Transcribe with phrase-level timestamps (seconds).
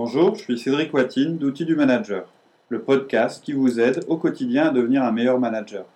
[0.00, 2.24] Bonjour, je suis Cédric Watine d'Outils du Manager,
[2.68, 5.86] le podcast qui vous aide au quotidien à devenir un meilleur manager.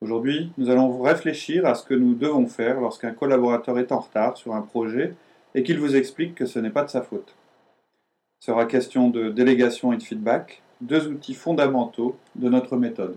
[0.00, 4.36] Aujourd'hui, nous allons réfléchir à ce que nous devons faire lorsqu'un collaborateur est en retard
[4.36, 5.14] sur un projet
[5.54, 7.32] et qu'il vous explique que ce n'est pas de sa faute.
[8.40, 13.14] Il sera question de délégation et de feedback, deux outils fondamentaux de notre méthode.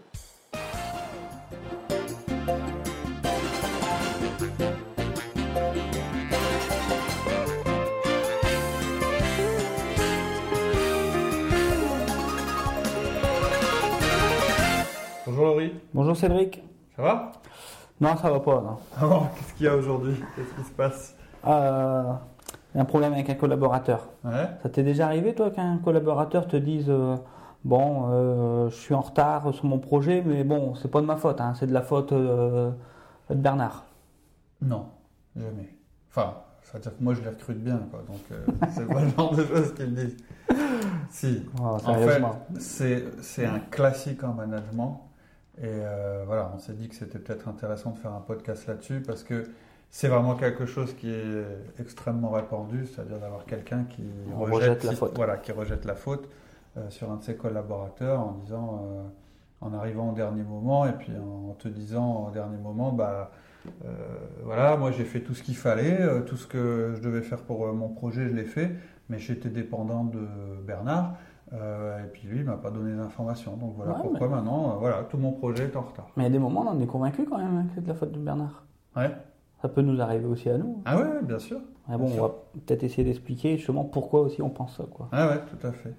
[15.35, 15.73] Bonjour Laurie.
[15.93, 16.63] Bonjour Cédric.
[16.95, 17.31] Ça va?
[17.99, 18.61] Non, ça va pas.
[18.61, 18.77] Non.
[18.97, 20.15] Alors, qu'est-ce qu'il y a aujourd'hui?
[20.33, 21.17] Qu'est-ce qui se passe?
[21.45, 22.13] Euh,
[22.73, 24.07] il y a un problème avec un collaborateur.
[24.23, 24.47] Ouais.
[24.63, 27.17] Ça t'est déjà arrivé, toi, qu'un collaborateur te dise euh,
[27.65, 31.17] Bon, euh, je suis en retard sur mon projet, mais bon, c'est pas de ma
[31.17, 32.71] faute, hein, c'est de la faute euh,
[33.29, 33.83] de Bernard.
[34.61, 34.85] Non,
[35.35, 35.75] jamais.
[36.11, 38.03] Enfin, ça veut dire que moi je les recrute bien, quoi.
[38.07, 40.17] Donc, euh, c'est pas le genre de choses qu'ils me disent.
[41.09, 41.43] Si.
[41.61, 42.23] Oh, En fait,
[43.19, 45.04] c'est un classique en management.
[45.61, 49.01] Et euh, voilà, on s'est dit que c'était peut-être intéressant de faire un podcast là-dessus
[49.05, 49.45] parce que
[49.89, 51.45] c'est vraiment quelque chose qui est
[51.79, 54.03] extrêmement répandu, c'est-à-dire d'avoir quelqu'un qui
[54.35, 55.13] On rejette la faute.
[55.15, 56.29] Voilà, qui rejette la faute
[56.77, 59.03] euh, sur un de ses collaborateurs en disant, euh,
[59.61, 63.31] en arrivant au dernier moment et puis en te disant au dernier moment, bah
[64.43, 67.73] voilà, moi j'ai fait tout ce qu'il fallait, tout ce que je devais faire pour
[67.73, 68.75] mon projet, je l'ai fait,
[69.09, 70.27] mais j'étais dépendant de
[70.67, 71.15] Bernard.
[71.53, 73.55] Euh, et puis lui, il m'a pas donné d'informations.
[73.57, 76.07] Donc voilà Ouais, pourquoi maintenant, euh, voilà, tout mon projet est en retard.
[76.17, 77.81] Mais il y a des moments, on en est convaincu quand même hein, que c'est
[77.81, 78.63] de la faute de Bernard.
[78.95, 79.11] Ouais.
[79.61, 80.81] Ça peut nous arriver aussi à nous.
[80.85, 81.59] Ah ouais, bien sûr.
[81.87, 82.33] Mais bon, Bien on va
[82.65, 84.83] peut-être essayer d'expliquer justement pourquoi aussi on pense ça.
[84.91, 85.07] Quoi.
[85.11, 85.93] Ah ouais, tout à fait.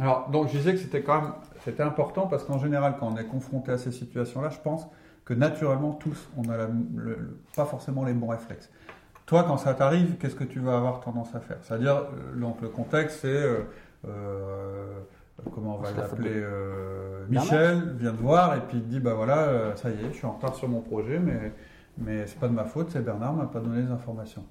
[0.00, 1.32] Alors, donc je disais que c'était quand même
[1.64, 4.86] c'était important parce qu'en général, quand on est confronté à ces situations-là, je pense
[5.24, 8.70] que naturellement, tous, on a la- le- le- pas forcément les bons réflexes.
[9.26, 11.58] Toi, quand ça t'arrive, qu'est-ce que tu vas avoir tendance à faire?
[11.62, 13.64] C'est-à-dire, euh, donc le contexte, c'est euh,
[15.54, 17.24] comment on va l'appeler de- euh.
[17.28, 20.16] Michel vient te voir et puis il dit bah voilà, euh, ça y est, je
[20.16, 21.52] suis en retard sur mon projet, mais
[22.00, 24.44] mais c'est pas de ma faute, c'est Bernard m'a pas donné les informations.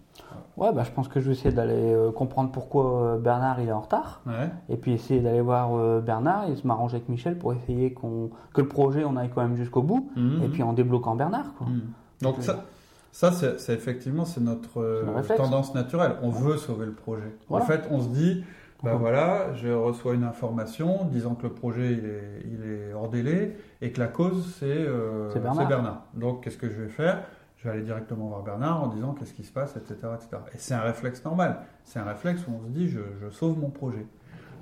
[0.57, 3.69] Ouais, bah, je pense que je vais essayer d'aller euh, comprendre pourquoi euh, Bernard il
[3.69, 4.22] est en retard.
[4.27, 4.49] Ouais.
[4.69, 8.31] Et puis essayer d'aller voir euh, Bernard et se m'arranger avec Michel pour essayer qu'on
[8.53, 10.11] que le projet on aille quand même jusqu'au bout.
[10.17, 10.43] Mhm.
[10.43, 11.53] Et puis en débloquant Bernard.
[11.57, 11.67] Quoi.
[11.67, 11.81] Mm.
[12.22, 12.66] Donc ça,
[13.13, 15.05] ça c'est effectivement c'est notre euh,
[15.38, 16.16] tendance naturelle.
[16.23, 17.33] On veut sauver le projet.
[17.47, 17.63] Voilà.
[17.63, 18.43] En fait, on se dit,
[18.83, 18.93] Mhm.
[18.97, 23.57] voilà, je reçois une information disant que le projet il est, il est hors délai
[23.81, 26.05] et que la cause c'est euh, C'est Bernard.
[26.13, 27.23] Donc qu'est-ce que je vais faire?
[27.57, 30.37] Je vais aller directement voir Bernard en disant qu'est-ce qui se passe, etc., etc.
[30.53, 31.61] Et c'est un réflexe normal.
[31.83, 34.05] C'est un réflexe où on se dit je, je sauve mon projet.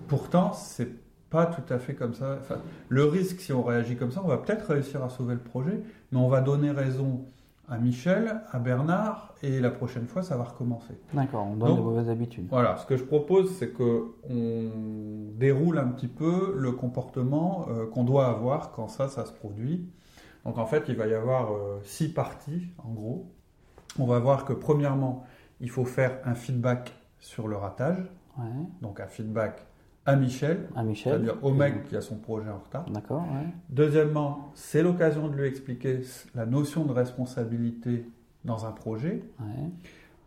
[0.07, 0.89] Pourtant, c'est
[1.29, 2.37] pas tout à fait comme ça.
[2.39, 2.55] Enfin,
[2.87, 5.81] le risque, si on réagit comme ça, on va peut-être réussir à sauver le projet,
[6.11, 7.25] mais on va donner raison
[7.67, 10.93] à Michel, à Bernard, et la prochaine fois, ça va recommencer.
[11.13, 12.47] D'accord, on donne Donc- de mauvaises habitudes.
[12.49, 17.87] Voilà, ce que je propose, c'est que on déroule un petit peu le comportement euh,
[17.87, 19.89] qu'on doit avoir quand ça, ça se produit.
[20.45, 23.31] Donc en fait, il va y avoir euh, six parties, en gros.
[23.97, 25.23] On va voir que premièrement,
[25.59, 27.97] il faut faire un feedback sur le ratage,
[28.37, 28.43] Ouais.
[28.81, 29.65] donc un feedback
[30.05, 31.13] à Michel, À Michel.
[31.13, 32.85] c'est-à-dire au mec qui a son projet en retard.
[32.91, 33.47] D'accord, ouais.
[33.69, 36.01] Deuxièmement, c'est l'occasion de lui expliquer
[36.35, 38.05] la notion de responsabilité
[38.43, 39.23] dans un projet.
[39.39, 39.69] ouais.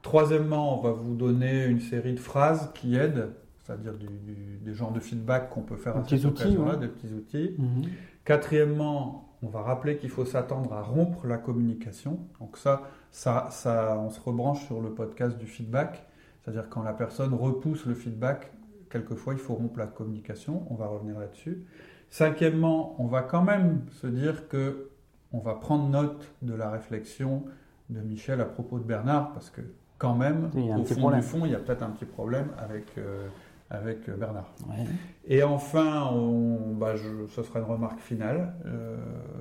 [0.02, 3.30] Troisièmement, on va vous donner une série de phrases qui aident,
[3.62, 6.78] c'est-à-dire du- du- des genres de feedback qu'on peut faire à cette occasion-là, ouais.
[6.78, 7.54] des petits outils.
[7.58, 7.82] Mhm.
[8.24, 12.18] Quatrièmement, on va rappeler qu'il faut s'attendre à rompre la communication.
[12.40, 16.06] Donc ça, ça, ça, on se rebranche sur le podcast du feedback,
[16.42, 18.52] c'est-à-dire quand la personne repousse le feedback,
[18.90, 20.64] quelquefois il faut rompre la communication.
[20.70, 21.64] On va revenir là-dessus.
[22.10, 24.88] Cinquièmement, on va quand même se dire que
[25.32, 27.44] on va prendre note de la réflexion
[27.90, 29.60] de Michel à propos de Bernard, parce que
[29.98, 31.20] quand même, au fond problème.
[31.20, 33.26] du fond, il y a peut-être un petit problème avec, euh,
[33.68, 34.50] avec euh, Bernard.
[34.68, 34.86] Ouais.
[35.26, 38.54] Et enfin, on- bah, je- ce sera une remarque finale.
[38.64, 38.96] Euh,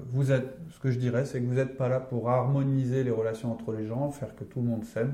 [0.10, 3.12] vous êtes, ce que je dirais, c'est que vous n'êtes pas là pour harmoniser les
[3.12, 5.14] relations entre les gens, faire que tout le monde s'aime.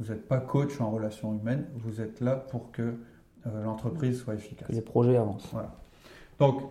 [0.00, 1.66] Vous n'êtes pas coach en relations humaines.
[1.76, 2.94] Vous êtes là pour que
[3.64, 4.68] l'entreprise soit efficace.
[4.68, 5.52] Que les projets avancent.
[6.38, 6.62] Donc,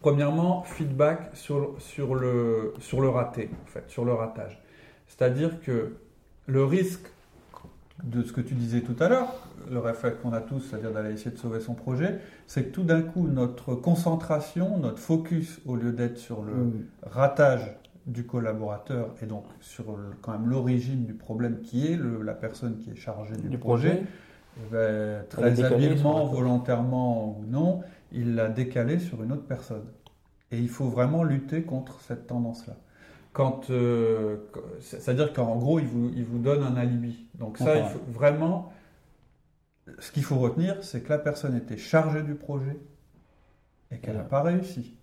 [0.00, 4.62] premièrement, feedback sur, sur, le, sur le raté, en fait, sur le ratage.
[5.06, 5.96] C'est-à-dire que
[6.46, 7.06] le risque
[8.04, 9.32] de ce que tu disais tout à l'heure,
[9.70, 12.84] le réflexe qu'on a tous, c'est-à-dire d'aller essayer de sauver son projet, c'est que tout
[12.84, 16.52] d'un coup, notre concentration, notre focus, au lieu d'être sur le
[17.02, 17.74] ratage
[18.06, 22.32] du collaborateur et donc sur le- quand même l'origine du problème qui est le- la
[22.34, 24.06] personne qui est chargée du, Du projet, projet.
[24.70, 27.82] Ben, a très habilement, volontairement ou non,
[28.12, 29.86] il l'a décalé sur une autre personne.
[30.50, 32.74] Et il faut vraiment lutter contre cette tendance-là.
[33.32, 34.36] Quand, euh,
[34.80, 37.26] c'est-à-dire qu'en gros, il vous, il vous donne un alibi.
[37.34, 37.90] Donc ça, il D'accord.
[37.90, 38.72] faut vraiment
[39.98, 42.76] ce qu'il faut retenir, c'est que la personne était chargée du projet
[43.90, 44.94] et qu'elle n'a pas réussi.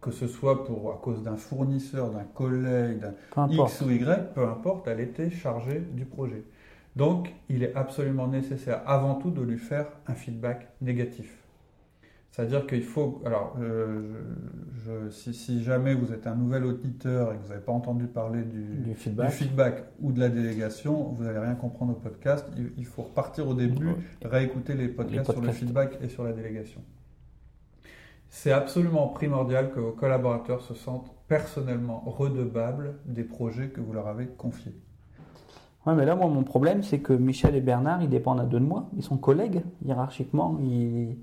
[0.00, 4.46] Que ce soit pour, à cause d'un fournisseur, d'un collègue, d'un X ou Y, peu
[4.46, 6.44] importe, elle était chargée du projet.
[6.96, 11.44] Donc, il est absolument nécessaire avant tout de lui faire un feedback négatif.
[12.34, 13.22] C'est-à-dire qu'il faut.
[13.24, 18.06] Alors, euh, si, jamais vous êtes un nouvel auditeur et que vous n'avez pas entendu
[18.08, 19.84] parler du, feedback.
[20.00, 22.44] ou de la délégation, vous n'allez rien comprendre au podcast.
[22.76, 23.88] Il, faut repartir au début,
[24.24, 26.80] réécouter les podcasts, sur le feedback et sur la délégation.
[28.30, 34.08] C'est absolument primordial que vos collaborateurs se sentent personnellement redevables des projets que vous leur
[34.08, 34.74] avez confiés.
[35.86, 38.60] Ouais, mais là, moi, mon problème, c'est que Michel et Bernard, ils dépendent à deux
[38.60, 38.88] de moi.
[38.96, 40.58] Ils sont collègues, hiérarchiquement.
[40.62, 41.16] Ils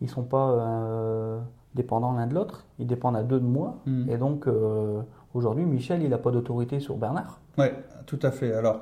[0.00, 0.08] ne mm.
[0.08, 1.38] sont pas euh,
[1.74, 2.64] dépendants l'un de l'autre.
[2.78, 3.78] Ils dépendent à deux de moi.
[3.84, 4.10] Mm.
[4.10, 5.02] Et donc, euh,
[5.34, 7.40] aujourd'hui, Michel, il n'a pas d'autorité sur Bernard.
[7.58, 7.66] Oui,
[8.06, 8.54] tout à fait.
[8.54, 8.80] Alors,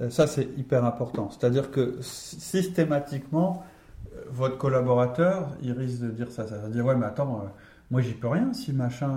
[0.00, 1.30] euh, ça, c'est hyper important.
[1.30, 3.64] C'est-à-dire que systématiquement,
[4.30, 6.46] votre collaborateur, il risque de dire ça.
[6.46, 7.42] Ça veut dire, ouais, mais attends,
[7.90, 9.10] moi, j'y peux rien si machin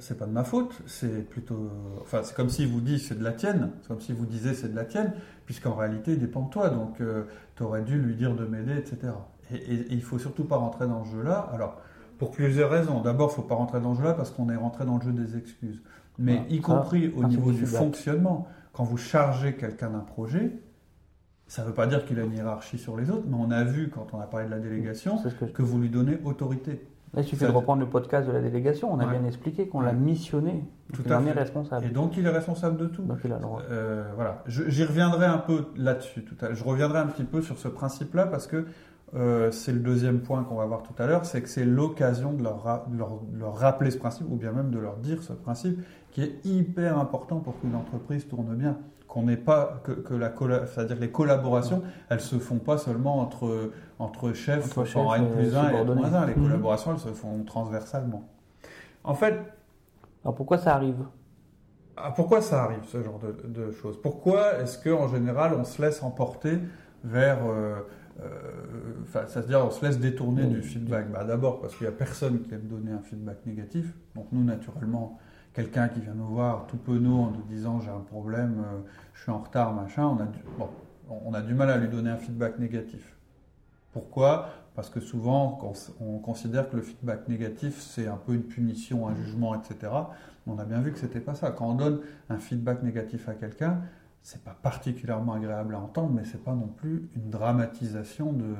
[0.00, 1.70] c'est pas de ma faute, c'est plutôt.
[2.00, 4.54] Enfin, c'est comme s'il vous dit c'est de la tienne, c'est comme si vous disiez
[4.54, 5.12] c'est de la tienne,
[5.44, 7.24] puisqu'en réalité il dépend de toi, donc euh,
[7.56, 9.12] tu aurais dû lui dire de m'aider, etc.
[9.52, 11.50] Et, et, il faut surtout pas rentrer dans ce jeu-là.
[11.52, 11.80] Alors,
[12.18, 13.00] pour plusieurs raisons.
[13.00, 15.12] D'abord, il faut pas rentrer dans ce jeu-là parce qu'on est rentré dans le jeu
[15.12, 15.82] des excuses.
[16.18, 20.52] Mais y compris au niveau du fonctionnement, quand vous chargez quelqu'un d'un projet,
[21.46, 23.64] ça ne veut pas dire qu'il a une hiérarchie sur les autres, mais on a
[23.64, 25.18] vu quand on a parlé de la délégation
[25.54, 28.92] que vous lui donnez autorité il suffit de reprendre le podcast de la délégation.
[28.92, 30.64] On a bien expliqué qu'on l'a missionné.
[30.92, 31.28] Tout à fait.
[31.28, 31.86] est responsable.
[31.86, 33.02] Et donc il est responsable de tout.
[33.02, 33.62] Donc il a le droit.
[33.70, 34.42] Euh, voilà.
[34.46, 36.24] J'y reviendrai un peu là-dessus.
[36.24, 38.66] Tout à Je reviendrai un petit peu sur ce principe-là parce que
[39.14, 42.32] euh, c'est le deuxième point qu'on va voir tout à l'heure, c'est que c'est l'occasion
[42.32, 45.78] de leur, leur, rappeler ce principe, ou bien même de leur dire ce principe,
[46.10, 48.78] qui est hyper important pour qu'une entreprise tourne bien.
[49.08, 50.32] Qu'on n'ait pas que, que la
[50.66, 55.54] c'est-à-dire les collaborations, elles se font pas seulement entre entre chefs, entre en N plus
[55.54, 56.26] 1 et N moins 1.
[56.26, 56.42] Les mhm.
[56.42, 58.28] collaborations, elles se font transversalement.
[59.04, 59.40] En fait.
[60.24, 61.04] Alors pourquoi ça arrive?
[61.96, 63.98] Ah, Pourquoi ça arrive, ce genre de, choses?
[64.00, 66.58] Pourquoi est-ce qu'en général, on se laisse emporter
[67.02, 67.38] vers.
[67.46, 67.76] Euh,
[68.20, 71.10] euh, ça veut dire on se laisse détourner du feedback?
[71.10, 73.94] Bah, D'abord parce qu'il n'y a personne qui aime donner un feedback négatif.
[74.14, 75.18] Donc nous, naturellement,
[75.56, 78.78] quelqu'un qui vient nous voir tout penaud en nous disant j'ai un problème, euh,
[79.14, 80.68] je suis en retard, machin, on a, du, bon,
[81.08, 83.16] on a du mal à lui donner un feedback négatif.
[83.92, 84.50] Pourquoi?
[84.74, 85.58] Parce que souvent,
[86.00, 89.90] on considère que le feedback négatif, c'est un peu une punition, un jugement, etc.
[90.46, 91.50] On a bien vu que ce n'était pas ça.
[91.50, 93.80] Quand on donne un feedback négatif à quelqu'un,
[94.22, 98.54] c'est pas particulièrement agréable à entendre, mais c'est pas non plus une dramatisation de.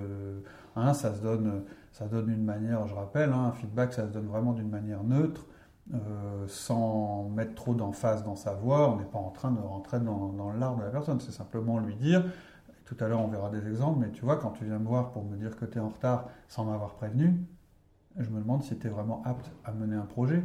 [0.75, 2.87] Hein, ça se donne, ça une manière.
[2.87, 5.45] Je rappelle, hein, un feedback, ça se donne vraiment d'une manière neutre,
[5.95, 8.91] euh, sans mettre trop d'emphase dans sa voix.
[8.91, 11.21] On n'est pas en train de rentrer dans, dans l'art de la personne.
[11.21, 12.25] C'est simplement lui dire
[12.87, 15.11] tout à l'heure, on verra des exemples, mais tu vois, quand tu viens me voir
[15.11, 17.35] pour me dire que tu es en retard sans m'avoir prévenu,
[18.17, 20.43] je me demande si tu es vraiment apte à mener un projet,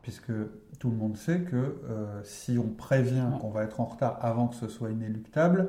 [0.00, 0.32] puisque
[0.78, 4.48] tout le monde sait que euh, si on prévient qu'on va être en retard avant
[4.48, 5.68] que ce soit inéluctable,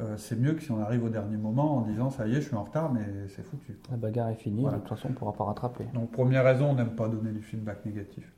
[0.00, 2.40] euh, c'est mieux que si on arrive au dernier moment en disant ça y est,
[2.40, 3.78] je suis en retard, mais c'est foutu.
[3.90, 5.84] La bagarre est finie, de toute façon, on ne pourra pas rattraper.
[5.94, 8.30] Donc, première raison, on n'aime pas donner du feedback négatif.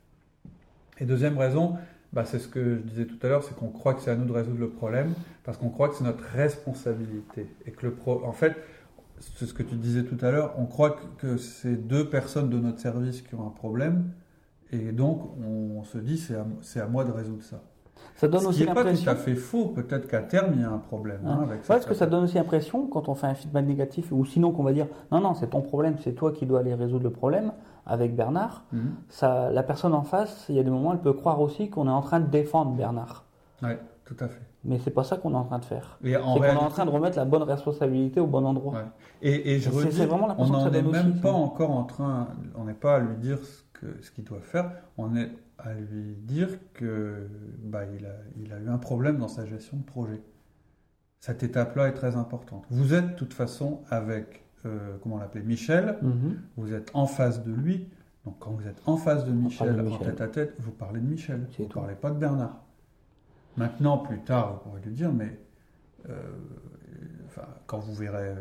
[0.99, 1.75] Et deuxième raison,
[2.13, 4.15] bah, c'est ce que je disais tout à l'heure, c'est qu'on croit que c'est à
[4.15, 5.13] nous de résoudre le problème,
[5.43, 7.47] parce qu'on croit que c'est notre responsabilité.
[7.65, 8.23] Et que le pro...
[8.23, 8.55] En fait,
[9.19, 12.59] c'est ce que tu disais tout à l'heure, on croit que c'est deux personnes de
[12.59, 14.11] notre service qui ont un problème,
[14.71, 17.61] et donc on se dit c'est à, moi de résoudre ça.
[18.15, 18.95] Ça donne aussi l'impression.
[18.95, 19.67] C'est pas tout à fait faux.
[19.67, 21.21] Peut-être qu'à terme, il y a un problème.
[21.25, 24.25] Hein, avec Parce que ça donne aussi l'impression, quand on fait un feedback négatif, ou
[24.25, 27.03] sinon qu'on va dire non, non, c'est ton problème, c'est toi qui dois aller résoudre
[27.03, 27.53] le problème
[27.85, 28.95] avec Bernard, mhm.
[29.09, 31.87] ça, la personne en face, il y a des moments, elle peut croire aussi qu'on
[31.87, 33.25] est en train de défendre Bernard.
[33.61, 33.71] Oui,
[34.05, 34.41] tout à fait.
[34.65, 35.99] Mais c'est pas ça qu'on est en train de faire.
[36.01, 38.73] C'est qu'on est en train de remettre la bonne responsabilité au bon endroit.
[38.73, 38.85] Ouais.
[39.21, 42.95] Et, je c'est vraiment on n'en est même pas encore en train, on n'est pas
[42.95, 47.27] à lui dire ce que ce qu'il doit faire, on est à lui dire que
[47.61, 50.21] bah, il, a, il a eu un problème dans sa gestion de projet.
[51.19, 52.65] Cette étape-là est très importante.
[52.69, 56.37] Vous êtes de toute façon avec euh, comment l'appeler, Michel, mhm.
[56.57, 57.89] vous êtes en face de lui.
[58.25, 61.05] Donc quand vous êtes en face de Michel, en tête à tête, vous parlez de
[61.05, 62.61] Michel, vous ne parlez pas de Bernard.
[63.57, 65.37] Maintenant, plus tard, vous pourrez lui dire, mais
[66.09, 66.13] euh,
[67.67, 68.35] quand vous verrez euh,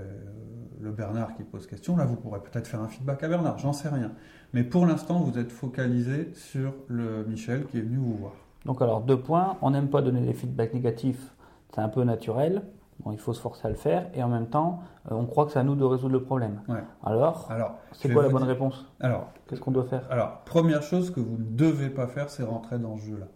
[0.81, 3.73] le Bernard qui pose question, là, vous pourrez peut-être faire un feedback à Bernard, j'en
[3.73, 4.13] sais rien.
[4.53, 8.33] Mais pour l'instant, vous êtes focalisé sur le Michel qui est venu vous voir.
[8.65, 11.35] Donc alors, deux points, on n'aime pas donner des feedbacks négatifs,
[11.75, 12.63] c'est un peu naturel
[13.11, 14.81] il faut se forcer à le faire et en même temps,
[15.11, 16.61] euh, on croit que c'est à nous de résoudre le problème.
[17.03, 18.87] Alors, alors c'est quoi la bonne réponse?
[19.01, 20.07] Alors, qu'est-ce qu'on doit faire?
[20.11, 23.27] Alors, première chose que vous ne devez pas faire, c'est rentrer dans ce jeu-là.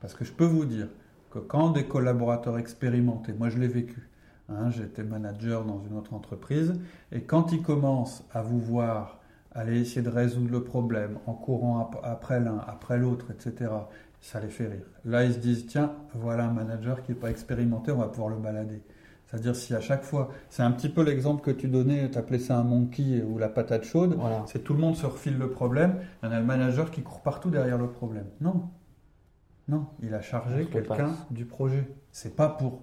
[0.00, 0.86] Parce que je peux vous dire
[1.30, 4.10] que quand des collaborateurs expérimentés, moi je l'ai vécu,
[4.48, 6.74] Hein, J'étais manager dans une autre entreprise.
[7.12, 9.20] Et quand ils commencent à vous voir
[9.52, 13.70] aller essayer de résoudre le problème en courant après l'un, après l'autre, etc.,
[14.24, 14.86] ça les fait rire.
[15.04, 18.30] Là, ils se disent, tiens, voilà un manager qui n'est pas expérimenté, on va pouvoir
[18.30, 18.82] le balader.
[19.26, 22.38] C'est-à-dire si à chaque fois, c'est un petit peu l'exemple que tu donnais, tu appelais
[22.38, 25.98] ça un monkey ou la patate chaude, c'est tout le monde se refile le problème,
[26.22, 28.24] il y en a le manager qui court partout derrière le problème.
[28.40, 28.70] Non,
[29.68, 31.86] non, il a chargé quelqu'un du projet.
[32.10, 32.80] C'est pas pour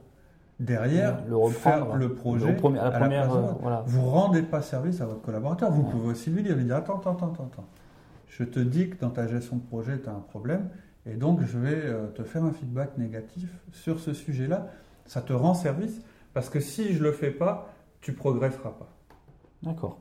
[0.60, 3.34] derrière le faire le projet le à la, première.
[3.34, 5.72] Euh, vous rendez pas service à votre collaborateur.
[5.72, 7.68] Vous pouvez aussi lui dire, lui dire attends, attends, attends, attends.
[8.28, 10.70] Je te dis que dans ta gestion de projet, tu as un problème.
[11.06, 14.70] Et donc, je vais euh, te faire un feedback négatif sur ce sujet-là.
[15.06, 16.02] Ça te rend service
[16.34, 18.90] parce que si je ne le fais pas, tu progresseras pas.
[19.64, 20.00] D'accord.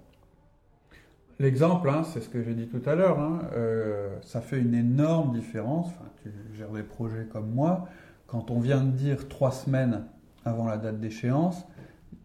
[1.39, 4.75] L'exemple, hein, c'est ce que j'ai dit tout à l'heure, hein, euh, ça fait une
[4.75, 5.87] énorme différence.
[5.87, 7.89] Enfin, tu gères des projets comme moi.
[8.27, 10.05] Quand on vient de dire trois semaines
[10.45, 11.67] avant la date d'échéance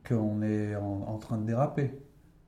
[0.08, 1.91] qu'on est en, train de déraper.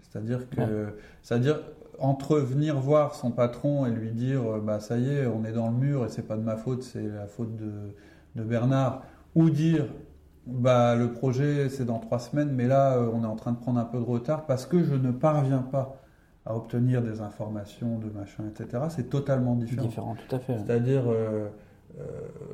[0.01, 1.61] C'est-à-dire que, c'est-à-dire
[1.99, 5.51] entre venir voir son patron et lui dire euh, bah ça y est, on est
[5.51, 7.71] dans le mur et c'est pas de ma faute, c'est la faute de,
[8.35, 9.03] de, Bernard,
[9.35, 9.85] ou dire
[10.45, 13.57] bah le projet c'est dans trois semaines, mais là euh, on est en train de
[13.57, 16.01] prendre un peu de retard parce que je ne parviens pas
[16.45, 18.83] à obtenir des informations de machin, etc.
[18.89, 19.87] C'est totalement différent.
[19.87, 20.57] Différent, tout à fait.
[20.59, 21.49] C'est-à-dire euh,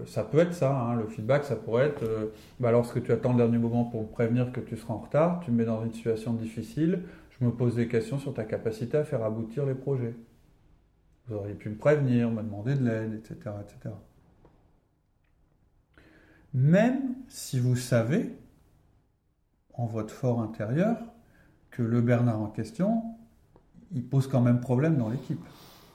[0.07, 3.37] ça peut être ça, hein, le feedback, ça pourrait être bah, lorsque tu attends le
[3.37, 6.33] dernier moment pour prévenir que tu seras en retard, tu me mets dans une situation
[6.33, 7.01] difficile,
[7.39, 10.15] je me pose des questions sur ta capacité à faire aboutir les projets.
[11.27, 13.95] Vous auriez pu me prévenir, me demander de l'aide, etc., etc.
[16.53, 18.37] Même si vous savez,
[19.73, 20.97] en votre fort intérieur,
[21.71, 23.03] que le Bernard en question,
[23.91, 25.43] il pose quand même problème dans l'équipe.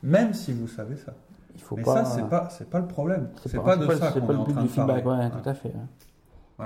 [0.02, 1.14] Même si vous savez ça.
[1.54, 3.30] Il faut Mais ça, c'est pas, c'est pas le problème.
[3.46, 5.30] C'est pas, de ça qu'on est, en train de parler.
[5.30, 5.72] tout à fait.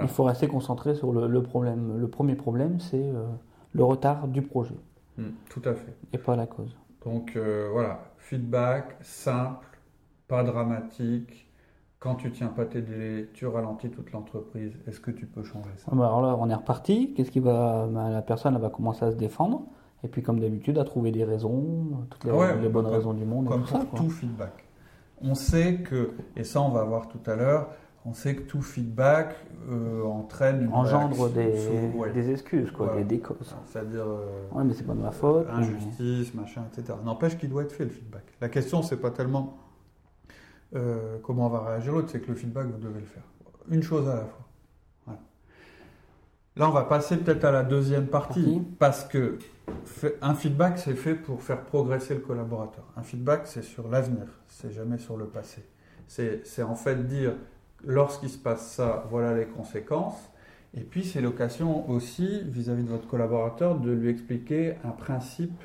[0.01, 1.99] Il faut rester concentré sur le, problème.
[1.99, 3.25] Le premier problème, c'est euh,
[3.73, 4.77] le retard du projet.
[5.19, 5.95] Hmm, tout à fait.
[6.13, 6.77] Et pas la cause.
[7.05, 9.67] Donc euh, voilà, feedback simple,
[10.29, 11.49] pas dramatique.
[11.99, 14.73] Quand tu tiens pas tes délais, tu ralentis toute l'entreprise.
[14.89, 15.87] Est-ce que tu peux changer ça?
[15.93, 17.15] Ah bah Alors là, on est reparti.
[17.15, 19.67] Qu'est-ce qui va bah, La personne va commencer à se défendre.
[20.03, 23.47] Et puis, comme d'habitude, à trouver des raisons, toutes les, bonnes raisons du monde.
[23.47, 24.65] Comme pour tout feedback.
[25.21, 27.69] On sait que, et ça on va voir tout à l'heure,
[28.05, 29.37] on sait que tout feedback
[29.71, 31.55] euh, entraîne une engendre des,
[32.13, 33.55] des, excuses, quoi, des, causes.
[33.67, 34.05] C'est-à-dire.
[34.05, 35.47] Euh, ouais, mais c'est pas de ma faute.
[35.51, 36.99] Injustice, machin, etc.
[37.05, 38.25] N'empêche qu'il doit être fait le feedback.
[38.41, 39.57] La question, c'est pas tellement
[40.75, 43.23] euh, comment on va réagir l'autre, c'est que le feedback, vous devez le faire.
[43.71, 44.39] Une chose à la fois.
[46.55, 49.39] Là, on va passer peut-être à la deuxième partie, parce que
[50.21, 52.85] un feedback, c'est fait pour faire progresser le collaborateur.
[52.95, 55.65] Un feedback, c'est sur l'avenir, c'est jamais sur le passé.
[56.07, 57.33] C'est en fait dire
[57.85, 60.31] lorsqu'il se passe ça, voilà les conséquences.
[60.75, 65.61] Et puis c'est l'occasion aussi, vis-à-vis de votre collaborateur, de lui expliquer un principe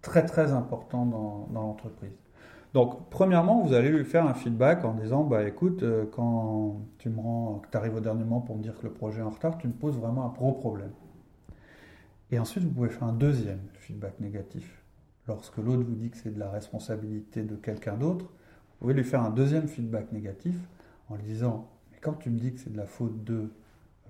[0.00, 2.12] très très important dans, l'entreprise.
[2.74, 7.10] Donc, premièrement, vous allez lui faire un feedback en disant Bah écoute, euh, quand tu
[7.10, 9.24] me rends, que tu arrives au dernier moment pour me dire que le projet est
[9.24, 10.92] en retard, tu me poses vraiment un gros problème.
[12.30, 14.82] Et ensuite, vous pouvez faire un deuxième feedback négatif.
[15.28, 19.04] Lorsque l'autre vous dit que c'est de la responsabilité de quelqu'un d'autre, vous pouvez lui
[19.04, 20.56] faire un deuxième feedback négatif
[21.12, 23.50] en lui disant Mais quand tu me dis que c'est de la faute de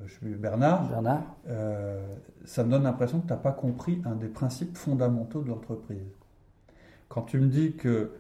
[0.01, 1.23] euh, Bernard, Bernard.
[1.49, 2.01] Euh,
[2.45, 5.99] ça me donne l'impression que tu n'as pas compris un des principes fondamentaux de l'entreprise.
[7.09, 8.13] Quand tu me dis que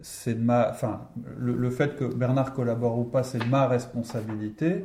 [0.00, 0.70] c'est de ma.
[0.70, 1.08] Enfin,
[1.38, 4.84] le, fait que Bernard collabore ou pas, c'est ma responsabilité.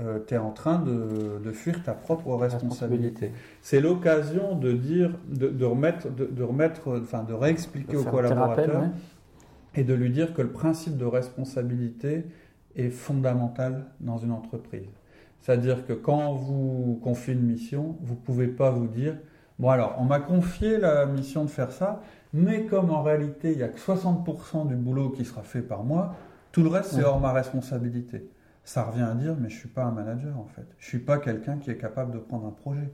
[0.00, 3.30] Euh, tu es en train de, fuir ta propre responsabilité.
[3.60, 8.86] C'est l'occasion de dire, de, remettre, de, remettre, enfin, de réexpliquer au collaborateur
[9.76, 12.24] et de lui dire que le principe de responsabilité,
[12.76, 14.88] est fondamental dans une entreprise.
[15.40, 19.16] C'est-à-dire que quand on vous confie une mission, vous ne pouvez pas vous dire,
[19.58, 22.02] bon alors, on m'a confié la mission de faire ça,
[22.32, 25.84] mais comme en réalité, il n'y a que 60% du boulot qui sera fait par
[25.84, 26.14] moi,
[26.50, 28.28] tout le reste, c'est hors ma responsabilité.
[28.64, 30.66] Ça revient à dire, mais je ne suis pas un manager en fait.
[30.78, 32.90] Je ne suis pas quelqu'un qui est capable de prendre un projet.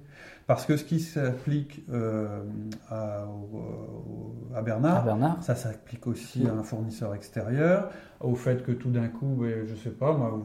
[0.48, 2.42] Parce que ce qui s'applique euh,
[2.88, 3.28] à,
[4.62, 9.64] Bernard, ça s'applique aussi à un fournisseur extérieur, au fait que tout d'un coup, ben,
[9.64, 10.36] je ne sais pas, moi,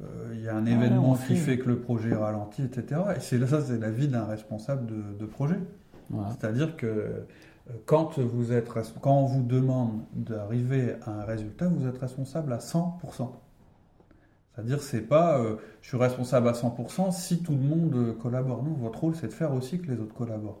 [0.00, 3.00] euh, il y a un ah événement qui fait que le projet ralentit, etc.
[3.16, 4.86] Et c'est ça, c'est la vie d'un responsable
[5.18, 5.58] de, projet.
[6.38, 7.26] C'est-à-dire que euh,
[7.84, 8.68] quand, vous êtes,
[9.00, 13.28] quand on vous demande d'arriver à un résultat, vous êtes responsable à 100%.
[14.56, 18.62] C'est-à-dire, c'est pas euh, je suis responsable à 100% si tout le monde euh, collabore.
[18.62, 20.60] Non, votre rôle, c'est de faire aussi que les autres collaborent.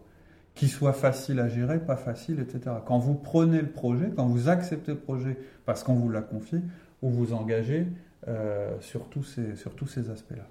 [0.54, 2.76] Qu'il soit facile à gérer, pas facile, etc.
[2.86, 6.60] Quand vous prenez le projet, quand vous acceptez le projet parce qu'on vous l'a confié,
[7.02, 7.86] vous vous engagez
[8.28, 10.46] euh, sur tous ces, ces aspects-là.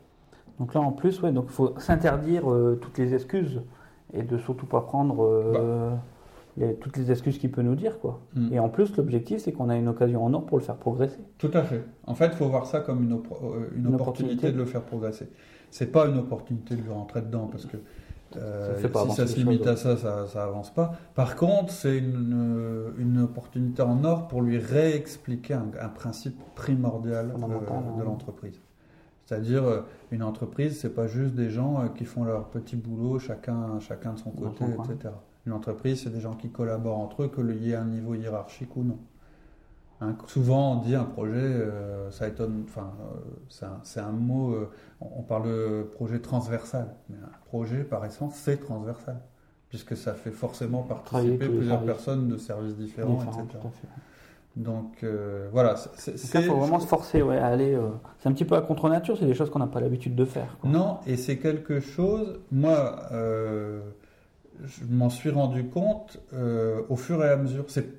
[0.59, 3.61] Donc là, en plus, ouais, donc faut s'interdire euh, toutes les excuses
[4.13, 5.91] et de surtout pas prendre euh,
[6.57, 8.21] il y a toutes les excuses qu'il peut nous dire, quoi.
[8.35, 8.53] Mm.
[8.53, 11.19] Et en plus, l'objectif, c'est qu'on a une occasion en or pour le faire progresser.
[11.37, 11.83] Tout à fait.
[12.05, 14.51] En fait, il faut voir ça comme une, euh, une Une opportunité, opportunité.
[14.51, 15.29] de le faire progresser.
[15.69, 17.77] C'est pas une opportunité de lui rentrer dedans parce que
[18.37, 20.93] euh, Ça si ça les se limite à ça, ça, ça avance pas.
[21.13, 27.33] Par contre, c'est une, une opportunité en or pour lui réexpliquer un, un principe primordial
[27.35, 28.03] euh, de hein.
[28.03, 28.59] l'entreprise.
[29.25, 29.81] C'est-à-dire, euh,
[30.11, 34.13] une entreprise, c'est pas juste des gens euh, qui font leur petit boulot, chacun, chacun
[34.13, 34.85] de son côté, coin.
[35.45, 38.75] Une entreprise, c'est des gens qui collaborent entre eux, qu'il y ait un niveau hiérarchique
[38.75, 38.97] ou non.
[40.01, 44.69] Hein, souvent, on dit un projet, euh, ça étonne, enfin, euh, c'est un, mot, euh,
[44.99, 49.21] on parle de projet transversal, mais un projet, par essence, c'est transversal,
[49.69, 53.57] puisque ça fait forcément participer plusieurs personnes de services différents, Différent, etc.
[53.61, 53.87] tout à fait.
[54.57, 55.75] Donc, euh, voilà.
[55.95, 57.73] c'est- il faut vraiment se forcer ouais, à aller.
[57.73, 60.25] euh, c'est un petit peu à contre-nature, c'est des choses qu'on n'a pas l'habitude de
[60.25, 60.57] faire.
[60.59, 60.69] quoi.
[60.69, 63.81] Non, et c'est quelque chose, moi, euh,
[64.65, 67.65] je m'en suis rendu compte euh, au fur et à mesure.
[67.67, 67.89] C'est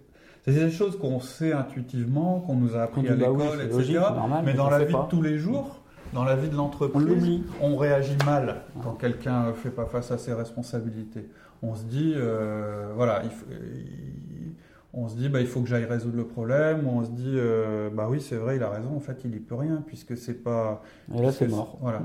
[0.47, 3.69] des choses qu'on sait intuitivement, qu'on nous a On appris à bah oui, l'école, etc.
[3.73, 5.03] logique, c'est normal, mais mais dans on la vie pas.
[5.05, 5.81] de tous les jours,
[6.13, 7.43] dans la vie de On l'entreprise, l'oublie.
[7.61, 11.29] on réagit mal quand quelqu'un ne fait pas face à ses responsabilités.
[11.63, 14.55] On se dit, euh, voilà, il faut- il-
[14.99, 16.87] on se dit, bah, il faut que j'aille résoudre le problème.
[16.87, 18.97] Ou on se dit, euh, bah oui, c'est vrai, il a raison.
[18.97, 20.83] En fait, il n'y peut rien puisque c'est pas.
[21.15, 21.77] Et là, c'est mort.
[21.83, 22.01] Voilà.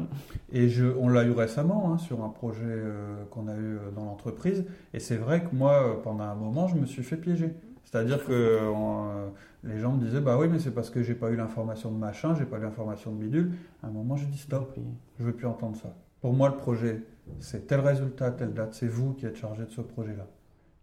[0.51, 3.91] Et je, on l'a eu récemment hein, sur un projet euh, qu'on a eu euh,
[3.95, 4.65] dans l'entreprise.
[4.93, 7.53] Et c'est vrai que moi, pendant un moment, je me suis fait piéger.
[7.85, 9.27] C'est-à-dire que on, euh,
[9.63, 11.97] les gens me disaient, bah oui, mais c'est parce que j'ai pas eu l'information de
[11.97, 13.53] machin, j'ai pas eu l'information de bidule.
[13.83, 14.77] À un moment, j'ai dit stop.
[15.17, 15.95] Je veux plus entendre ça.
[16.19, 17.03] Pour moi, le projet,
[17.39, 18.73] c'est tel résultat, telle date.
[18.73, 20.27] C'est vous qui êtes chargé de ce projet-là.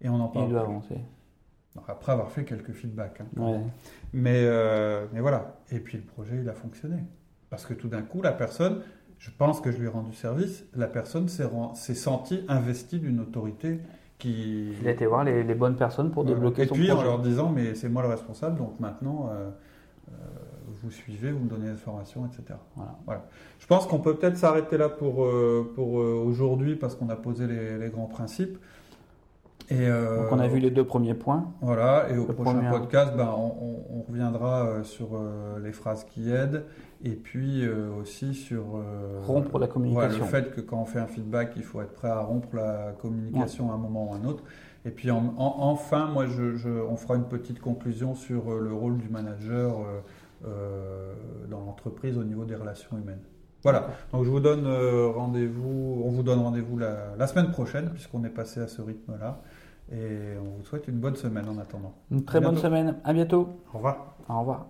[0.01, 0.47] Et on en parle.
[0.47, 0.97] il doit avancer.
[1.89, 3.21] Après avoir fait quelques feedbacks.
[3.21, 3.27] hein.
[3.37, 3.61] Ouais.
[4.13, 5.57] Mais, euh, mais voilà.
[5.71, 6.97] Et puis le projet, il a fonctionné.
[7.51, 8.81] Parce que tout d'un coup, la personne,
[9.19, 13.81] je pense que je lui ai rendu service, la personne s'est sentie investie d'une autorité
[14.19, 14.73] qui.
[14.81, 16.37] Il a été voir les, les bonnes personnes pour Voilà.
[16.37, 17.09] débloquer Et son puis en projet.
[17.11, 19.51] leur disant, mais c'est moi le responsable, donc maintenant, euh,
[20.11, 20.13] euh,
[20.83, 22.59] vous suivez, vous me donnez des informations, etc.
[23.07, 23.25] Voilà.
[23.59, 25.27] Je pense qu'on peut peut-être s'arrêter là pour,
[25.75, 28.59] pour aujourd'hui parce qu'on a posé les, les grands principes.
[29.71, 31.53] Et, euh, Donc on a vu les deux premiers points.
[31.61, 32.71] Voilà, et au Le prochain premier.
[32.71, 36.65] podcast, ben, on, on- on reviendra euh, sur euh, les phrases qui aident
[37.05, 38.65] et puis euh, aussi sur
[39.27, 40.21] Rompre la ouais, communication.
[40.25, 42.93] le fait que quand on fait un feedback, il faut être prêt à rompre la
[43.01, 44.43] communication à un moment ou à un autre.
[44.87, 48.73] Et puis en- en- enfin, moi, je, je- on fera une petite conclusion sur le
[48.73, 49.77] rôle du manager
[51.51, 53.21] dans l'entreprise au niveau des relations humaines.
[53.63, 53.89] Voilà.
[54.13, 54.67] Donc je vous donne
[55.15, 59.41] rendez-vous, on vous donne rendez-vous la, la semaine prochaine puisqu'on est passé à ce rythme-là.
[59.91, 61.95] Et on vous souhaite une bonne semaine en attendant.
[62.11, 62.97] Une très bonne semaine.
[63.05, 63.49] À bientôt.
[63.73, 64.17] Au revoir.
[64.29, 64.67] Au revoir.